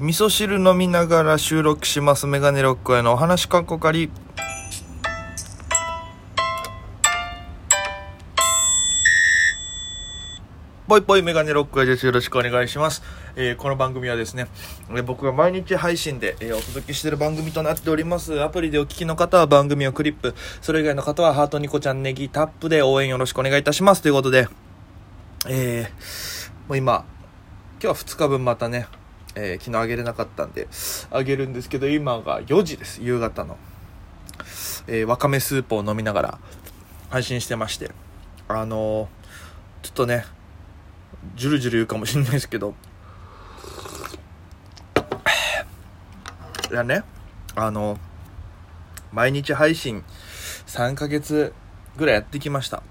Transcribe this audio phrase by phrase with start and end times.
[0.00, 4.10] 味噌汁飲みながら収録しますメガネロックへのお話かっこかり。
[10.88, 12.06] ぽいぽいメガネロックへです。
[12.06, 13.04] よろしくお願いします、
[13.36, 14.48] えーこの番組はですね、
[14.96, 18.42] え僕が毎日配信で、えーお届けしている番組となっております。
[18.42, 20.34] アプリでお聞きの方は番組をクリップ。
[20.60, 24.02] それ以外の方はハートニコちゃんネギタップで応援よろしくお願いいたします。
[24.02, 24.48] ということで
[25.48, 27.04] えーもう今
[27.80, 28.88] 今日は2日分またね、
[29.36, 30.68] えー昨日あげれなかったんで
[31.10, 33.56] あげるんですけど今が4時です夕方の、
[34.86, 36.38] えーわかめスープを飲みながら
[37.10, 37.90] 配信してまして。
[38.48, 39.24] あのー
[39.82, 40.24] ちょっとね
[41.36, 42.74] ジュルジュル言うかもしれないですけど。
[46.70, 47.02] いやね
[47.54, 47.98] あの
[49.12, 50.02] 毎日配信
[50.66, 51.52] 3ヶ月
[51.96, 52.82] ぐらいやってきました。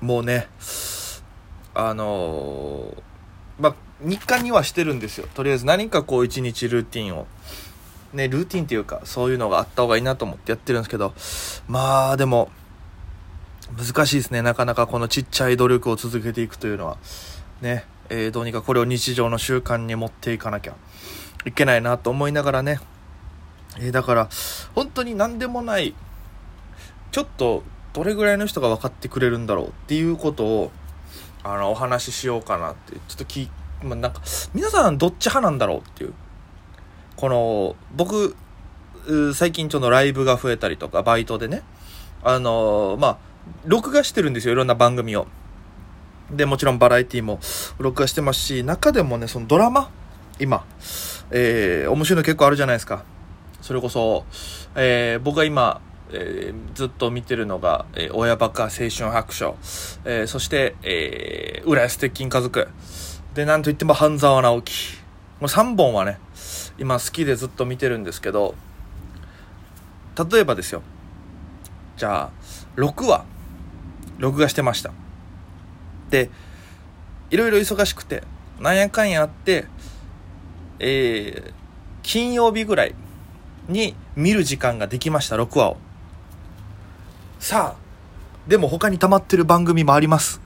[0.00, 0.48] もうね
[1.74, 2.94] あの
[3.58, 5.26] まあ日課にはしてるんですよ。
[5.34, 7.26] とりあえず何かこう一日ルーティンを。
[8.12, 11.14] ねルーティンっていうかそういうのがあった方がいいなと思ってやってるんですけど。
[11.68, 12.50] まあでも
[13.78, 14.42] 難しいですね。
[14.42, 16.98] なかなかこのちっちゃい努力を続けていくというのは。
[17.60, 20.74] ね、えーどうにかこれを日常の習慣に持っていかなきゃ。
[21.44, 22.80] いけないなと思いながらね、
[23.78, 24.28] えーだから
[24.74, 25.94] 本当に何でもない
[27.10, 27.62] ちょっと
[27.92, 30.70] どれぐらいの人が分かってくれるんだろうっていうことを
[31.42, 33.50] あのお話ししようかなってちょっとき、
[33.82, 34.20] まあ、なんか
[34.54, 36.14] 皆さんどっち派なんだろうっていう。
[37.16, 38.34] この僕
[39.34, 41.62] 最近ちょっとライブが増えたりとかバイトでね。
[42.24, 43.18] あのーまあ
[43.64, 45.26] 録画してるんですよいろんな番組を。
[46.30, 47.40] でもちろんバラエティも
[47.78, 49.90] 録画してますし中でもねそのドラマ
[50.38, 50.64] 今
[51.30, 53.04] えー、面白いの結構あるじゃないですか。
[53.60, 54.24] それこそ、
[54.74, 55.80] えー僕が今、
[56.12, 59.56] えーずっと見てるのが「えー親バカ青春白書」
[60.04, 62.68] えーそして、えー浦安鉄筋家族」
[63.34, 64.98] でなんといっても半沢直樹。
[65.40, 66.18] この3本はね
[66.78, 68.54] 今好きでずっと見てるんですけど
[70.30, 70.82] 例えばですよ。
[71.96, 72.30] じゃあ
[72.76, 73.24] 6話。
[74.18, 74.92] 録画してました。
[76.10, 76.30] で
[77.30, 78.22] いろいろ忙しくて
[78.60, 79.66] なんやかんやあって
[80.78, 81.52] えー
[82.02, 82.94] 金曜日ぐらい
[83.68, 85.76] に見る時間ができました6話を。
[87.38, 90.40] さあでも他に溜まってる番組もあります。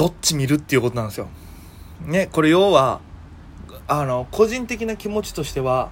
[0.00, 1.28] どっち見るっていうことなんですよ。
[2.06, 3.02] ねこれ要は
[3.86, 5.90] あの個人的な気持ちとしては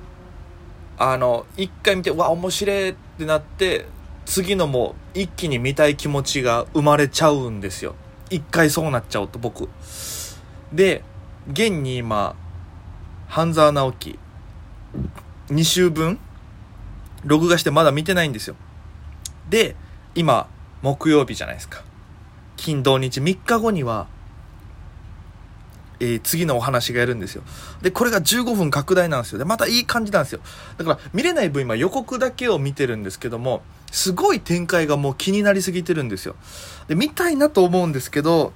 [0.96, 3.84] あの一回見てわ面白いってなって
[4.24, 7.96] 次のも一気に見たい気持ちが生まれちゃうんですよ。
[8.30, 9.68] 一回そうなっちゃうと僕。
[10.72, 11.04] で
[11.46, 12.34] 現に今
[13.26, 14.18] 半沢直樹
[15.48, 16.18] 2週分
[17.26, 18.56] 録画してまだ見てないんですよ。
[19.50, 19.76] で
[20.14, 20.48] 今
[20.80, 21.87] 木曜日じゃないですか。
[22.58, 24.06] 金土日3日後には、
[26.00, 27.42] えー次のお話がやるんですよ。
[27.80, 29.38] でこれが15分拡大なんですよ。
[29.38, 30.40] でまたいい感じなんですよ。
[30.76, 36.36] だから見れない分今予告だけを見てるんですけどもすごい展開がもう気になりすぎてるんですよ。
[36.88, 38.52] で見たいなと思うんですけど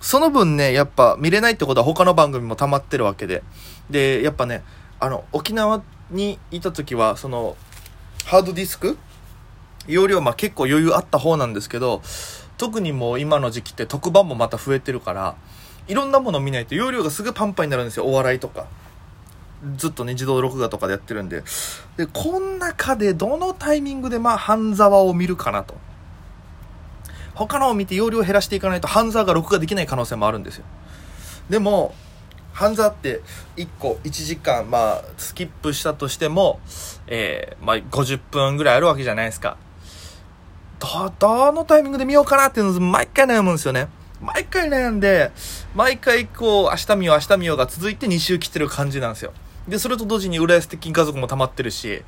[0.00, 3.42] その分ねやっぱ見れないってことは他の番組も溜まってるわけで。
[3.90, 4.62] でやっぱね
[5.00, 7.56] あの沖縄にいた時はその
[8.26, 8.98] ハードディスク？
[9.88, 12.02] 容量まあ結構余裕あった方なんですけど
[12.58, 15.36] 特にもう今の時期って特番もまた増えてるから
[15.88, 18.04] いろんなもの見ないと容量がすぐパンパンになるんですよ。
[18.06, 18.66] お笑いとか。
[19.76, 21.42] ずっとね自動録画とかでやってるんで。
[21.96, 25.74] でこん中でどのタイミングでまあ半沢を見るかなと。
[27.34, 30.64] 他のを見て容量を減らしていかないと半沢が録画できない可能性もあるんですよ。
[31.50, 31.94] でも
[32.52, 33.20] 半沢って
[33.56, 36.58] 1個1時間まあスキップしたとしても
[37.06, 39.56] えー、まあ50分ぐらいあるわけじゃないですか。
[40.78, 43.88] どどのタイミングで見ようかなっていうのを毎回悩むんですよね。
[44.20, 45.30] 毎回悩んで
[45.74, 49.32] 毎回こう明日見よう明日見ようが続いて2週来てる感じなんですよ。
[49.68, 52.02] でそれと同時に浦安鉄筋家族も溜まってるし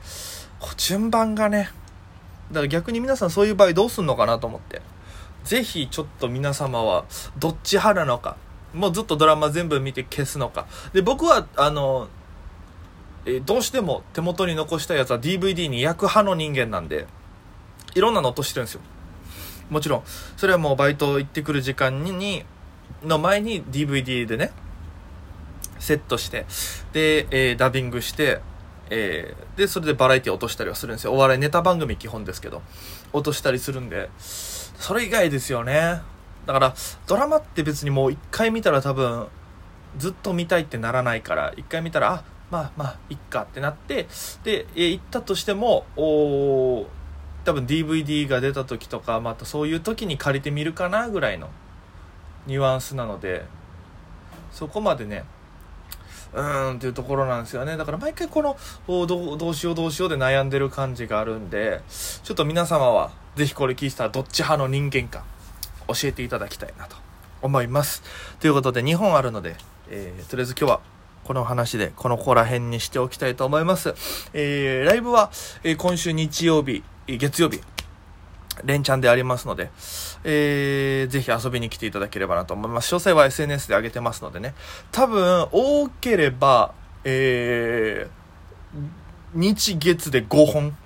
[0.77, 1.71] 順番がね
[2.51, 4.81] だから逆に皆さんそういう場合どうすんのかなと思って。
[5.45, 7.05] ぜひちょっと皆様は
[7.39, 8.37] どっち派なのか。
[8.75, 10.67] もうずっとドラマ全部見て消すのか。
[10.93, 12.09] で僕はあの
[13.25, 17.06] えどうしても手元に残したやつは DVD に焼く派の人間なんで
[17.94, 18.81] いろんなの落としてるんですよ。
[19.70, 20.02] もちろん。
[20.37, 22.44] それはもうバイト行ってくる時間に
[23.02, 24.50] の前に DVD でね
[25.79, 26.46] セットして
[26.93, 28.40] で、えーダビングして、
[28.90, 31.12] えーでそれでバラエティ落としたりはするんですよ。
[31.12, 32.62] お笑いネタ番組基本ですけど。
[33.12, 34.11] 落としたりするんで。
[34.19, 36.00] それ以外ですよね。
[36.46, 36.75] だから
[37.06, 39.26] ドラマって別にもう一回見たら多分
[39.99, 44.06] ずっと見たいってならないから一回見たらあまあまあいっかってなって
[44.44, 46.87] で、えー行ったとしてもおー
[47.49, 51.49] 多分 DVD が出た時とかまたそういう時に借りてみるかなぐらいの
[52.47, 53.47] ニュアンスなので
[54.53, 55.25] そこまでね
[56.35, 57.79] うーんっていうところなんですよね。
[57.79, 65.25] だから毎回この、どうしようどうしようで悩んでる感じがあるんで、ちょっと皆様は、ぜひこれ聞いたらどっち派の人間か、
[65.87, 66.97] 教えていただきたいなと
[67.41, 68.03] 思います。
[68.41, 69.56] ということで、2本あるので、
[69.89, 70.81] えー、とりあえず今日は、
[71.25, 73.95] この話で、この子ら辺にしておきたいと思います。
[74.35, 75.31] えー、ライブは、
[75.65, 76.85] えー今週日曜日、
[77.16, 77.60] 月曜日、
[78.64, 79.70] 連チャンでありますので、
[80.25, 82.94] えー、ぜひ遊びに来ていただければなと思います。
[82.94, 84.55] 詳細は SNS で上げてますのでね。
[84.93, 86.75] 多分、多ければ、
[87.05, 90.76] えー、日月で5本。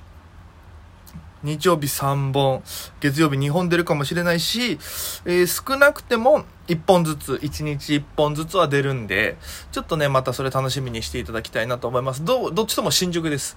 [1.43, 2.63] 日曜日3本、
[3.01, 4.79] 月曜日2本出るかもしれないし、
[5.25, 9.37] えー少なくても1本ずつ、1日1本ずつは出るんで、
[9.73, 12.25] ちょっとね、またそれ楽しみにしていただきたいなと思います。
[12.25, 13.57] ど、どっちとも新宿です。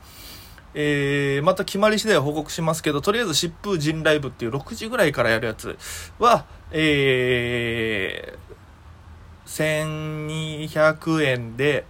[0.78, 5.78] えー、また決まり次第報告しますけど、とりあえず疾風陣ライブっていう6時ぐらいからやるやつ
[6.20, 10.28] は、えー、
[10.76, 11.86] 1200円で、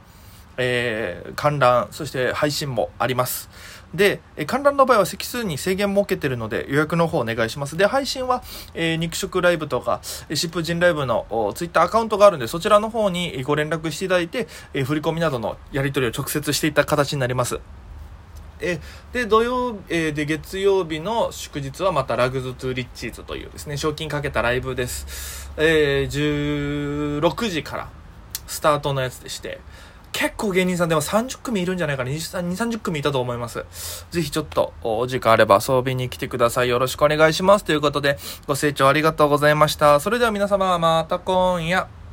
[0.58, 3.50] えー、観覧、そして配信もあります。
[3.96, 7.78] で、観覧の場合は席数に制限設けてるので予約の方お願いします。
[7.78, 8.44] で、配信は、
[8.76, 17.60] えー肉食ライブとか、疾風陣ライブのおツイッターアカウントがあるんで、そちらの方にご連絡していただいて、えー振り込みなどのやり取りを直接していった形になります。
[18.60, 18.80] え
[19.14, 27.90] で土曜、えで月曜日の祝日はまたラグズ・トゥ・リッチーズというですね賞金かけたライブです、えー16時から
[28.48, 29.60] スタートのやつでして
[30.16, 32.10] 結構芸人さんでも30組いるんじゃないかな。
[32.10, 33.66] 2 3 0組いたと思います。
[34.12, 36.70] ぜひちょっとお時間あれば遊びに来てください。
[36.70, 37.66] よろしくお願いします。
[37.66, 38.18] ということで
[38.48, 40.00] ご清聴ありがとうございました。
[40.00, 42.05] それでは皆様また今夜。